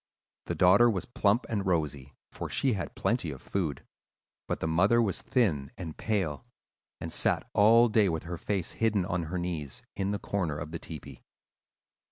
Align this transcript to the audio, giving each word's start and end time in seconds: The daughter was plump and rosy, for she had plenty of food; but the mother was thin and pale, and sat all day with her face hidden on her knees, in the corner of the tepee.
The 0.47 0.55
daughter 0.55 0.89
was 0.89 1.05
plump 1.05 1.45
and 1.47 1.63
rosy, 1.63 2.15
for 2.31 2.49
she 2.49 2.73
had 2.73 2.95
plenty 2.95 3.29
of 3.29 3.39
food; 3.39 3.85
but 4.47 4.59
the 4.59 4.67
mother 4.67 4.99
was 4.99 5.21
thin 5.21 5.69
and 5.77 5.95
pale, 5.95 6.43
and 6.99 7.13
sat 7.13 7.47
all 7.53 7.87
day 7.87 8.09
with 8.09 8.23
her 8.23 8.39
face 8.39 8.71
hidden 8.71 9.05
on 9.05 9.25
her 9.25 9.37
knees, 9.37 9.83
in 9.95 10.09
the 10.09 10.17
corner 10.17 10.57
of 10.57 10.71
the 10.71 10.79
tepee. 10.79 11.21